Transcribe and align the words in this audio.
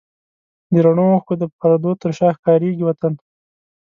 د 0.71 0.73
رڼو 0.85 1.05
اوښکو 1.13 1.33
د 1.41 1.43
پردو 1.59 1.91
تر 2.01 2.11
شا 2.17 2.29
ښکارېږي 2.37 2.83
وطن 2.85 3.13